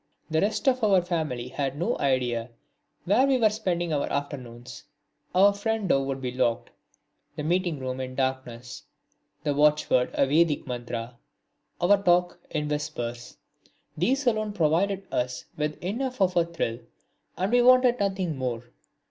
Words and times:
The 0.31 0.41
rest 0.41 0.67
of 0.67 0.83
our 0.83 1.03
family 1.03 1.49
had 1.49 1.77
no 1.77 1.95
idea 1.99 2.49
where 3.05 3.27
we 3.27 3.37
were 3.37 3.51
spending 3.51 3.93
our 3.93 4.11
afternoons. 4.11 4.85
Our 5.35 5.53
front 5.53 5.89
door 5.89 6.03
would 6.07 6.21
be 6.21 6.31
locked, 6.31 6.71
the 7.35 7.43
meeting 7.43 7.77
room 7.77 7.99
in 8.01 8.15
darkness, 8.15 8.81
the 9.43 9.53
watchword 9.53 10.09
a 10.15 10.25
Vedic 10.25 10.65
mantra, 10.65 11.19
our 11.79 12.01
talk 12.01 12.39
in 12.49 12.67
whispers. 12.67 13.37
These 13.95 14.25
alone 14.25 14.53
provided 14.53 15.05
us 15.11 15.45
with 15.55 15.77
enough 15.83 16.19
of 16.19 16.35
a 16.35 16.45
thrill, 16.45 16.79
and 17.37 17.51
we 17.51 17.61
wanted 17.61 17.99
nothing 17.99 18.35
more. 18.35 18.63